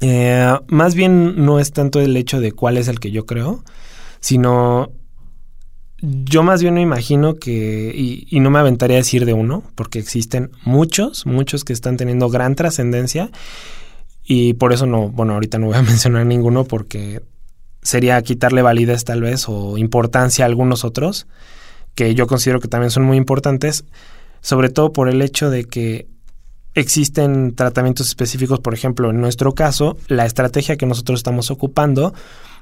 Eh, 0.00 0.54
más 0.68 0.94
bien 0.94 1.44
no 1.44 1.58
es 1.58 1.72
tanto 1.72 2.00
el 2.00 2.16
hecho 2.16 2.40
de 2.40 2.52
cuál 2.52 2.76
es 2.76 2.88
el 2.88 3.00
que 3.00 3.10
yo 3.10 3.24
creo, 3.24 3.64
sino 4.20 4.92
yo 6.02 6.42
más 6.42 6.62
bien 6.62 6.74
me 6.74 6.80
imagino 6.80 7.36
que, 7.36 7.92
y, 7.94 8.26
y, 8.30 8.40
no 8.40 8.50
me 8.50 8.58
aventaría 8.58 8.96
a 8.96 8.98
decir 8.98 9.26
de 9.26 9.34
uno, 9.34 9.64
porque 9.74 9.98
existen 9.98 10.50
muchos, 10.64 11.26
muchos 11.26 11.64
que 11.64 11.72
están 11.72 11.96
teniendo 11.96 12.28
gran 12.30 12.54
trascendencia 12.54 13.30
y 14.24 14.54
por 14.54 14.72
eso 14.72 14.86
no, 14.86 15.08
bueno, 15.08 15.34
ahorita 15.34 15.58
no 15.58 15.66
voy 15.66 15.76
a 15.76 15.82
mencionar 15.82 16.24
ninguno 16.26 16.64
porque 16.64 17.20
sería 17.82 18.20
quitarle 18.22 18.62
validez 18.62 19.04
tal 19.04 19.20
vez 19.20 19.48
o 19.48 19.78
importancia 19.78 20.44
a 20.44 20.48
algunos 20.48 20.84
otros 20.84 21.26
que 21.94 22.14
yo 22.14 22.26
considero 22.26 22.60
que 22.60 22.68
también 22.68 22.90
son 22.90 23.04
muy 23.04 23.16
importantes, 23.16 23.84
sobre 24.40 24.68
todo 24.68 24.92
por 24.92 25.08
el 25.08 25.22
hecho 25.22 25.50
de 25.50 25.64
que 25.64 26.06
existen 26.74 27.54
tratamientos 27.54 28.08
específicos, 28.08 28.60
por 28.60 28.74
ejemplo, 28.74 29.10
en 29.10 29.20
nuestro 29.20 29.52
caso, 29.54 29.96
la 30.08 30.26
estrategia 30.26 30.76
que 30.76 30.86
nosotros 30.86 31.20
estamos 31.20 31.50
ocupando 31.50 32.14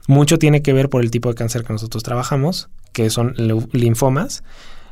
mucho 0.06 0.38
tiene 0.38 0.62
que 0.62 0.72
ver 0.72 0.88
por 0.88 1.02
el 1.02 1.10
tipo 1.10 1.28
de 1.28 1.34
cáncer 1.34 1.64
que 1.64 1.72
nosotros 1.72 2.02
trabajamos, 2.02 2.68
que 2.92 3.10
son 3.10 3.34
linfomas, 3.72 4.42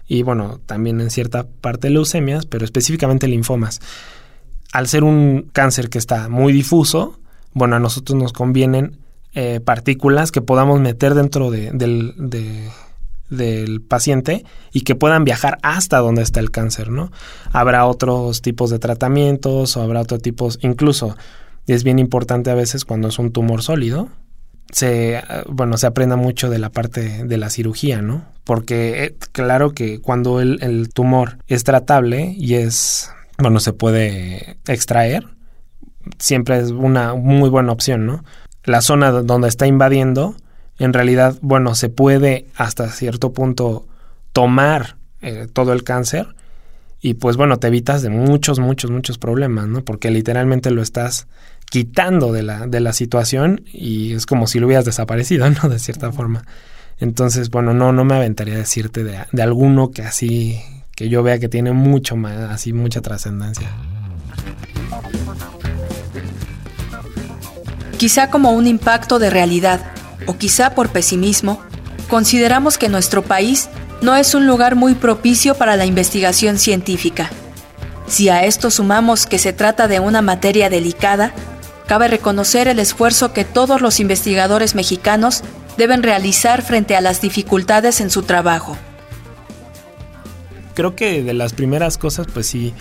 y 0.06 0.22
bueno, 0.22 0.60
también 0.66 1.00
en 1.00 1.10
cierta 1.10 1.46
parte 1.60 1.90
leucemias, 1.90 2.46
pero 2.46 2.64
específicamente 2.64 3.26
linfomas. 3.26 3.80
Al 4.72 4.88
ser 4.88 5.04
un 5.04 5.48
cáncer 5.52 5.88
que 5.88 5.98
está 5.98 6.28
muy 6.28 6.52
difuso, 6.52 7.18
bueno, 7.52 7.76
a 7.76 7.80
nosotros 7.80 8.18
nos 8.18 8.32
convienen 8.32 8.98
eh, 9.32 9.60
partículas 9.60 10.32
que 10.32 10.42
podamos 10.42 10.80
meter 10.80 11.14
dentro 11.14 11.50
de, 11.50 11.70
de, 11.72 12.70
del 13.30 13.80
paciente 13.80 14.44
y 14.72 14.82
que 14.82 14.94
puedan 14.94 15.24
viajar 15.24 15.58
hasta 15.62 15.98
donde 15.98 16.22
está 16.22 16.40
el 16.40 16.50
cáncer, 16.50 16.90
¿no? 16.90 17.10
Habrá 17.52 17.86
otros 17.86 18.42
tipos 18.42 18.70
de 18.70 18.78
tratamientos 18.78 19.76
o 19.76 19.82
habrá 19.82 20.00
otros 20.00 20.22
tipos, 20.22 20.58
incluso 20.62 21.16
es 21.66 21.84
bien 21.84 21.98
importante 21.98 22.50
a 22.50 22.54
veces 22.54 22.84
cuando 22.84 23.08
es 23.08 23.18
un 23.18 23.32
tumor 23.32 23.62
sólido, 23.62 24.08
se, 24.72 25.22
bueno, 25.48 25.76
se 25.76 25.86
aprenda 25.86 26.16
mucho 26.16 26.50
de 26.50 26.58
la 26.58 26.70
parte 26.70 27.24
de 27.24 27.36
la 27.36 27.50
cirugía, 27.50 28.02
¿no? 28.02 28.24
Porque 28.44 29.04
eh, 29.04 29.16
claro 29.32 29.72
que 29.72 30.00
cuando 30.00 30.40
el, 30.40 30.62
el 30.62 30.88
tumor 30.88 31.38
es 31.46 31.64
tratable 31.64 32.34
y 32.36 32.54
es, 32.54 33.10
bueno, 33.38 33.60
se 33.60 33.72
puede 33.72 34.58
extraer, 34.66 35.26
siempre 36.18 36.58
es 36.58 36.70
una 36.70 37.14
muy 37.14 37.48
buena 37.48 37.72
opción, 37.72 38.06
¿no? 38.06 38.24
La 38.64 38.80
zona 38.80 39.10
donde 39.10 39.48
está 39.48 39.66
invadiendo 39.66 40.36
en 40.78 40.92
realidad, 40.92 41.36
bueno, 41.40 41.74
se 41.74 41.88
puede 41.88 42.46
hasta 42.56 42.88
cierto 42.90 43.32
punto 43.32 43.86
tomar 44.32 44.96
eh, 45.22 45.46
todo 45.52 45.72
el 45.72 45.82
cáncer 45.82 46.28
y 47.00 47.14
pues 47.14 47.36
bueno, 47.36 47.58
te 47.58 47.68
evitas 47.68 48.02
de 48.02 48.10
muchos, 48.10 48.58
muchos, 48.58 48.90
muchos 48.90 49.18
problemas, 49.18 49.68
¿no? 49.68 49.84
Porque 49.84 50.10
literalmente 50.10 50.70
lo 50.70 50.82
estás 50.82 51.26
quitando 51.70 52.32
de 52.32 52.42
la, 52.42 52.66
de 52.66 52.80
la 52.80 52.92
situación 52.92 53.62
y 53.72 54.12
es 54.12 54.26
como 54.26 54.46
si 54.46 54.58
lo 54.58 54.66
hubieras 54.66 54.84
desaparecido, 54.84 55.48
¿no? 55.62 55.68
De 55.68 55.78
cierta 55.78 56.12
forma. 56.12 56.44
Entonces, 56.98 57.50
bueno, 57.50 57.74
no, 57.74 57.92
no 57.92 58.04
me 58.04 58.14
aventaría 58.14 58.54
a 58.54 58.58
decirte 58.58 59.04
de, 59.04 59.18
de 59.30 59.42
alguno 59.42 59.90
que 59.90 60.02
así, 60.02 60.60
que 60.94 61.08
yo 61.08 61.22
vea 61.22 61.38
que 61.38 61.48
tiene 61.48 61.72
mucho 61.72 62.16
más, 62.16 62.50
así 62.50 62.72
mucha 62.72 63.02
trascendencia. 63.02 63.70
Quizá 67.98 68.30
como 68.30 68.52
un 68.52 68.66
impacto 68.66 69.18
de 69.18 69.30
realidad 69.30 69.80
o 70.26 70.36
quizá 70.36 70.74
por 70.74 70.90
pesimismo, 70.90 71.60
consideramos 72.08 72.78
que 72.78 72.88
nuestro 72.88 73.22
país 73.22 73.68
no 74.02 74.14
es 74.16 74.34
un 74.34 74.46
lugar 74.46 74.74
muy 74.74 74.94
propicio 74.94 75.54
para 75.54 75.76
la 75.76 75.86
investigación 75.86 76.58
científica. 76.58 77.30
Si 78.06 78.28
a 78.28 78.44
esto 78.44 78.70
sumamos 78.70 79.26
que 79.26 79.38
se 79.38 79.52
trata 79.52 79.88
de 79.88 80.00
una 80.00 80.22
materia 80.22 80.70
delicada, 80.70 81.32
cabe 81.86 82.08
reconocer 82.08 82.68
el 82.68 82.78
esfuerzo 82.78 83.32
que 83.32 83.44
todos 83.44 83.80
los 83.80 84.00
investigadores 84.00 84.74
mexicanos 84.74 85.42
deben 85.76 86.02
realizar 86.02 86.62
frente 86.62 86.96
a 86.96 87.00
las 87.00 87.20
dificultades 87.20 88.00
en 88.00 88.10
su 88.10 88.22
trabajo. 88.22 88.76
Creo 90.74 90.94
que 90.94 91.22
de 91.22 91.34
las 91.34 91.52
primeras 91.52 91.98
cosas, 91.98 92.26
pues 92.32 92.46
sí, 92.46 92.74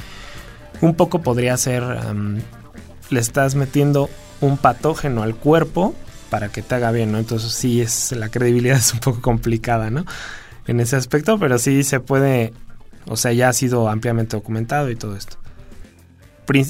un 0.81 0.95
poco 0.95 1.21
podría 1.21 1.55
ser, 1.57 1.83
le 3.09 3.19
estás 3.19 3.55
metiendo 3.55 4.09
un 4.41 4.57
patógeno 4.57 5.23
al 5.23 5.35
cuerpo 5.35 5.95
para 6.29 6.49
que 6.49 6.61
te 6.61 6.75
haga 6.75 6.91
bien, 6.91 7.11
¿no? 7.11 7.17
Entonces 7.17 7.51
sí 7.51 7.81
es 7.81 8.11
la 8.11 8.29
credibilidad 8.29 8.77
es 8.79 8.93
un 8.93 8.99
poco 8.99 9.21
complicada, 9.21 9.89
¿no? 9.89 10.05
En 10.67 10.79
ese 10.79 10.95
aspecto, 10.95 11.37
pero 11.39 11.59
sí 11.59 11.83
se 11.83 11.99
puede, 11.99 12.53
o 13.07 13.17
sea, 13.17 13.31
ya 13.33 13.49
ha 13.49 13.53
sido 13.53 13.87
ampliamente 13.89 14.35
documentado 14.35 14.89
y 14.89 14.95
todo 14.95 15.15
esto. 15.15 15.37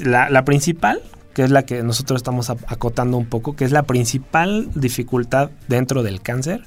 La, 0.03 0.29
la 0.29 0.45
principal, 0.45 1.01
que 1.33 1.43
es 1.43 1.51
la 1.51 1.63
que 1.63 1.83
nosotros 1.83 2.19
estamos 2.19 2.49
acotando 2.49 3.17
un 3.17 3.25
poco, 3.25 3.55
que 3.55 3.65
es 3.65 3.71
la 3.71 3.83
principal 3.83 4.69
dificultad 4.73 5.51
dentro 5.67 6.03
del 6.03 6.21
cáncer, 6.21 6.63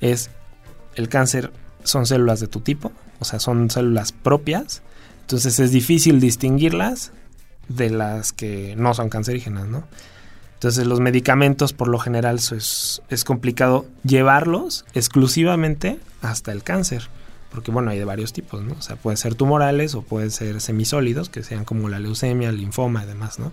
es 0.00 0.30
el 0.94 1.08
cáncer 1.08 1.52
son 1.84 2.06
células 2.06 2.40
de 2.40 2.48
tu 2.48 2.60
tipo, 2.60 2.92
o 3.18 3.24
sea, 3.24 3.40
son 3.40 3.70
células 3.70 4.12
propias, 4.12 4.82
entonces 5.22 5.58
es 5.58 5.70
difícil 5.72 6.20
distinguirlas 6.20 7.12
de 7.68 7.90
las 7.90 8.32
que 8.32 8.74
no 8.76 8.94
son 8.94 9.08
cancerígenas, 9.08 9.66
¿no? 9.66 9.84
Entonces 10.58 10.88
los 10.88 10.98
medicamentos 10.98 11.72
por 11.72 11.86
lo 11.86 12.00
general 12.00 12.36
es, 12.36 13.00
es 13.08 13.22
complicado 13.22 13.86
llevarlos 14.02 14.84
exclusivamente 14.92 16.00
hasta 16.20 16.50
el 16.50 16.64
cáncer. 16.64 17.08
Porque 17.52 17.70
bueno, 17.70 17.92
hay 17.92 17.98
de 17.98 18.04
varios 18.04 18.32
tipos, 18.32 18.62
¿no? 18.62 18.74
O 18.74 18.82
sea, 18.82 18.96
pueden 18.96 19.16
ser 19.16 19.36
tumorales 19.36 19.94
o 19.94 20.02
pueden 20.02 20.32
ser 20.32 20.60
semisólidos, 20.60 21.28
que 21.28 21.44
sean 21.44 21.64
como 21.64 21.88
la 21.88 22.00
leucemia, 22.00 22.48
el 22.48 22.56
linfoma 22.56 23.04
y 23.04 23.06
demás, 23.06 23.38
¿no? 23.38 23.52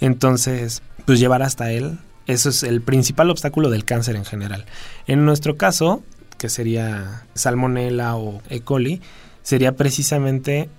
Entonces, 0.00 0.82
pues 1.04 1.20
llevar 1.20 1.42
hasta 1.42 1.70
él, 1.70 1.98
eso 2.26 2.48
es 2.48 2.62
el 2.62 2.80
principal 2.80 3.28
obstáculo 3.28 3.68
del 3.68 3.84
cáncer 3.84 4.16
en 4.16 4.24
general. 4.24 4.64
En 5.06 5.26
nuestro 5.26 5.56
caso, 5.58 6.02
que 6.38 6.48
sería 6.48 7.24
salmonella 7.34 8.16
o 8.16 8.40
E. 8.48 8.60
coli, 8.60 9.02
sería 9.42 9.76
precisamente, 9.76 10.70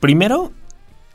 primero, 0.00 0.52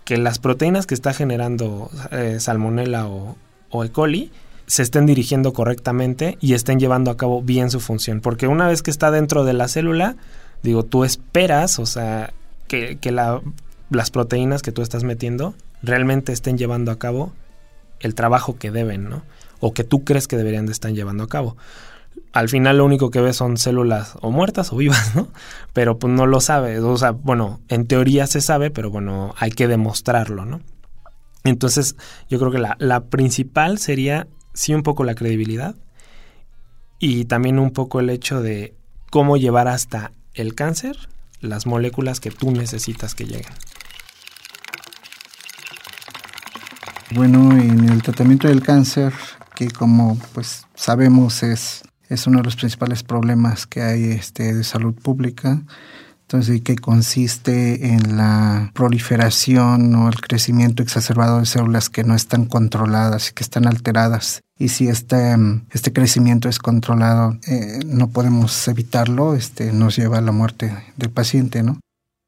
que 0.10 0.18
las 0.18 0.40
proteínas 0.40 0.88
que 0.88 0.96
está 0.96 1.14
generando 1.14 1.92
eh, 2.10 2.38
salmonella 2.40 3.06
o, 3.06 3.38
E. 3.84 3.92
coli 3.92 4.32
se 4.66 4.82
estén 4.82 5.06
dirigiendo 5.06 5.54
correctamente 5.54 6.36
y 6.42 6.56
estén 6.56 6.80
llevando 6.80 7.12
a 7.12 7.16
cabo 7.16 7.44
bien 7.44 7.70
su 7.70 7.80
función. 7.80 8.20
Porque 8.20 8.48
una 8.48 8.68
vez 8.68 8.82
que 8.82 8.90
está 8.90 9.12
dentro 9.12 9.46
de 9.46 9.54
la 9.54 9.68
célula, 9.68 10.16
digo, 10.64 10.82
tú 10.82 11.04
esperas, 11.04 11.78
o 11.78 11.86
sea, 11.86 12.34
que, 12.68 12.98
las 13.92 14.10
proteínas 14.10 14.64
que 14.64 14.72
tú 14.72 14.82
estás 14.82 15.04
metiendo 15.04 15.54
realmente 15.84 16.34
estén 16.34 16.58
llevando 16.58 16.92
a 16.92 16.98
cabo 16.98 17.32
el 18.00 18.16
trabajo 18.16 18.58
que 18.58 18.72
deben, 18.72 19.10
¿no? 19.10 19.22
O 19.60 19.76
que 19.76 19.84
tú 19.84 20.06
crees 20.06 20.28
que 20.28 20.38
deberían 20.38 20.66
de 20.66 20.72
estar 20.72 20.92
llevando 20.92 21.24
a 21.24 21.30
cabo. 21.30 21.56
Al 22.34 22.50
final 22.50 22.78
lo 22.78 22.86
único 22.86 23.12
que 23.12 23.22
ves 23.22 23.38
son 23.38 23.58
células 23.58 24.16
o 24.22 24.32
muertas 24.32 24.72
o 24.72 24.78
vivas, 24.78 25.16
¿no? 25.16 25.28
Pero 25.74 26.00
pues 26.00 26.14
no 26.14 26.26
lo 26.26 26.42
sabes. 26.42 26.80
O 26.82 26.98
sea, 26.98 27.12
bueno, 27.12 27.62
en 27.68 27.88
teoría 27.88 28.28
se 28.28 28.42
sabe, 28.42 28.72
pero 28.72 28.90
bueno, 28.90 29.34
hay 29.38 29.52
que 29.52 29.68
demostrarlo, 29.68 30.46
¿no? 30.46 30.62
Entonces, 31.44 31.96
yo 32.30 32.40
creo 32.40 32.52
que 32.52 32.60
la, 32.60 32.76
la 32.80 33.06
principal 33.06 33.80
sería 33.80 34.28
sí 34.54 34.74
un 34.74 34.84
poco 34.84 35.04
la 35.04 35.16
credibilidad 35.16 35.76
y 37.00 37.26
también 37.26 37.60
un 37.60 37.72
poco 37.72 38.00
el 38.02 38.10
hecho 38.10 38.42
de 38.42 38.76
cómo 39.10 39.38
llevar 39.38 39.68
hasta 39.68 40.12
el 40.34 40.54
cáncer 40.54 40.98
las 41.42 41.66
moléculas 41.66 42.20
que 42.20 42.32
tú 42.32 42.52
necesitas 42.52 43.16
que 43.16 43.26
lleguen. 43.26 43.54
Bueno, 47.12 47.52
en 47.54 47.90
el 47.90 48.04
tratamiento 48.04 48.48
del 48.48 48.62
cáncer, 48.62 49.14
que 49.56 49.72
como 49.72 50.18
pues 50.34 50.68
sabemos 50.76 51.42
es, 51.42 51.82
es 52.10 52.28
uno 52.28 52.40
de 52.40 52.44
los 52.44 52.56
principales 52.56 53.04
problemas 53.04 53.66
que 53.66 53.82
hay 53.82 54.06
este, 54.06 54.54
de 54.54 54.64
salud 54.64 54.94
pública, 54.94 55.62
entonces, 56.30 56.62
que 56.62 56.76
consiste 56.76 57.88
en 57.88 58.16
la 58.16 58.70
proliferación 58.76 59.96
o 59.96 60.10
el 60.10 60.22
crecimiento 60.22 60.84
exacerbado 60.84 61.40
de 61.40 61.48
células 61.48 61.90
que 61.90 62.04
no 62.04 62.14
están 62.14 62.46
controladas 62.46 63.30
y 63.30 63.34
que 63.34 63.42
están 63.42 63.66
alteradas. 63.66 64.42
Y 64.56 64.70
si 64.70 64.90
este, 64.90 65.36
este 65.72 65.92
crecimiento 65.92 66.48
es 66.48 66.60
controlado, 66.60 67.36
eh, 67.48 67.80
no 67.84 68.10
podemos 68.10 68.68
evitarlo, 68.68 69.34
este, 69.34 69.74
nos 69.74 69.96
lleva 69.96 70.20
a 70.20 70.22
la 70.22 70.32
muerte 70.32 70.72
del 70.98 71.10
paciente, 71.10 71.64
¿no? 71.64 71.80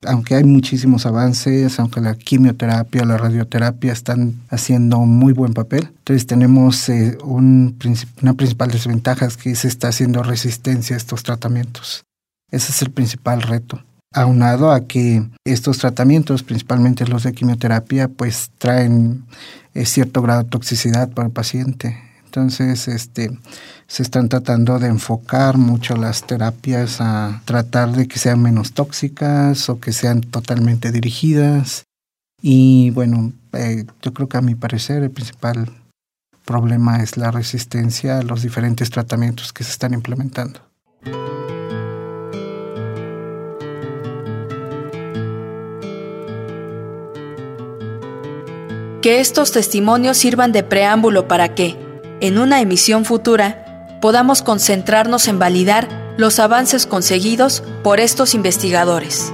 Aunque 0.08 0.36
hay 0.36 0.44
muchísimos 0.44 1.06
avances, 1.06 1.80
aunque 1.80 2.02
la 2.02 2.16
quimioterapia, 2.16 3.06
la 3.06 3.18
radioterapia 3.18 3.94
están 3.94 4.42
haciendo 4.50 5.00
muy 5.00 5.34
buen 5.34 5.54
papel, 5.54 5.90
entonces 6.00 6.26
tenemos 6.26 6.90
eh, 6.90 7.18
un, 7.24 7.78
una 8.22 8.34
principal 8.34 8.72
desventaja 8.72 9.28
es 9.28 9.38
que 9.38 9.54
se 9.56 9.68
está 9.68 9.90
haciendo 9.90 10.24
resistencia 10.24 10.96
a 10.96 10.98
estos 10.98 11.24
tratamientos. 11.24 12.04
Ese 12.50 12.72
es 12.72 12.82
el 12.82 12.92
principal 12.92 13.42
reto 13.42 13.80
aunado 14.14 14.72
a 14.72 14.82
que 14.88 15.24
estos 15.46 15.78
tratamientos, 15.78 16.44
principalmente 16.44 17.08
los 17.08 17.24
de 17.24 17.34
quimioterapia, 17.34 18.10
pues 18.10 18.52
traen 18.58 19.26
eh, 19.74 19.86
cierto 19.86 20.22
grado 20.22 20.44
de 20.44 20.50
toxicidad 20.50 21.10
para 21.12 21.28
el 21.28 21.34
paciente. 21.34 21.98
Entonces, 22.32 22.88
este, 22.88 23.38
se 23.88 24.04
están 24.04 24.30
tratando 24.30 24.80
de 24.80 24.88
enfocar 24.88 25.58
mucho 25.58 25.98
las 25.98 26.26
terapias 26.26 27.02
a 27.02 27.42
tratar 27.44 27.92
de 27.92 28.08
que 28.08 28.20
sean 28.20 28.42
menos 28.42 28.72
tóxicas 28.72 29.68
o 29.68 29.82
que 29.82 29.92
sean 29.92 30.22
totalmente 30.22 30.94
dirigidas. 30.94 31.84
Y 32.42 32.92
bueno, 32.92 33.34
eh, 33.52 33.84
yo 34.02 34.14
creo 34.14 34.30
que 34.30 34.38
a 34.38 34.42
mi 34.42 34.56
parecer 34.56 35.04
el 35.04 35.12
principal 35.12 35.74
problema 36.46 37.04
es 37.04 37.18
la 37.18 37.32
resistencia 37.32 38.20
a 38.20 38.24
los 38.24 38.44
diferentes 38.44 38.90
tratamientos 38.90 39.52
que 39.52 39.66
se 39.66 39.72
están 39.72 39.94
implementando. 39.94 40.62
Que 49.02 49.20
estos 49.20 49.52
testimonios 49.52 50.16
sirvan 50.16 50.54
de 50.54 50.64
preámbulo 50.64 51.28
para 51.28 51.56
que, 51.56 51.91
en 52.22 52.38
una 52.38 52.62
emisión 52.62 53.04
futura, 53.04 53.98
podamos 54.00 54.44
concentrarnos 54.44 55.28
en 55.28 55.40
validar 55.40 55.88
los 56.18 56.40
avances 56.40 56.86
conseguidos 56.86 57.64
por 57.84 58.00
estos 58.00 58.36
investigadores. 58.36 59.34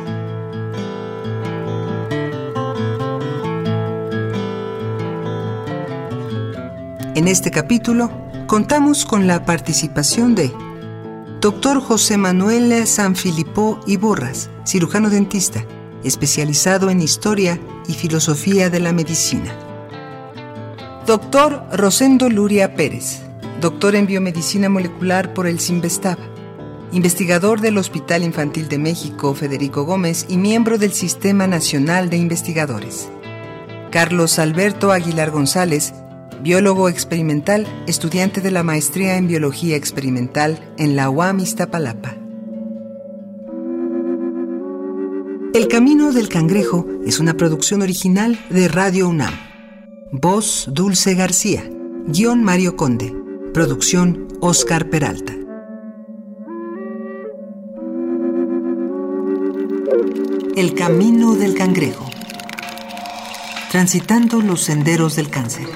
En 7.14 7.28
este 7.28 7.52
capítulo 7.52 8.10
contamos 8.48 9.06
con 9.06 9.28
la 9.28 9.44
participación 9.44 10.34
de 10.34 10.54
Dr. 11.42 11.82
José 11.82 12.16
Manuel 12.16 12.88
Sanfilippo 12.88 13.82
y 13.86 13.98
Borras, 13.98 14.50
cirujano 14.66 15.10
dentista, 15.10 15.66
especializado 16.06 16.90
en 16.90 17.02
historia 17.02 17.60
y 17.90 17.94
filosofía 17.94 18.70
de 18.70 18.80
la 18.80 18.94
medicina. 18.94 19.67
Doctor 21.08 21.64
Rosendo 21.72 22.30
Luria 22.30 22.76
Pérez, 22.76 23.22
doctor 23.62 23.96
en 23.96 24.08
biomedicina 24.08 24.68
molecular 24.68 25.34
por 25.34 25.48
el 25.48 25.62
CIMBESTAB, 25.62 26.18
investigador 26.92 27.62
del 27.62 27.78
Hospital 27.78 28.24
Infantil 28.24 28.68
de 28.68 28.78
México 28.78 29.34
Federico 29.34 29.86
Gómez 29.86 30.26
y 30.28 30.36
miembro 30.36 30.78
del 30.78 30.92
Sistema 30.92 31.48
Nacional 31.48 32.10
de 32.10 32.18
Investigadores. 32.18 33.08
Carlos 33.90 34.38
Alberto 34.38 34.92
Aguilar 34.92 35.32
González, 35.32 35.94
biólogo 36.44 36.90
experimental, 36.90 37.66
estudiante 37.88 38.42
de 38.42 38.52
la 38.52 38.64
maestría 38.64 39.16
en 39.16 39.30
biología 39.30 39.78
experimental 39.78 40.60
en 40.78 40.98
la 40.98 41.10
UAM 41.10 41.40
Iztapalapa. 41.40 42.18
El 45.54 45.70
Camino 45.70 46.12
del 46.12 46.28
Cangrejo 46.28 46.86
es 47.06 47.22
una 47.22 47.36
producción 47.36 47.82
original 47.82 48.38
de 48.50 48.68
Radio 48.68 49.08
UNAM. 49.08 49.47
Voz 50.12 50.70
Dulce 50.72 51.16
García. 51.16 51.70
Guión 52.08 52.42
Mario 52.42 52.78
Conde. 52.78 53.14
Producción 53.54 54.30
Oscar 54.40 54.90
Peralta. 54.90 55.36
El 60.56 60.74
Camino 60.76 61.36
del 61.36 61.56
Cangrejo. 61.56 62.10
Transitando 63.70 64.42
los 64.42 64.62
senderos 64.62 65.18
del 65.18 65.30
cáncer. 65.30 65.68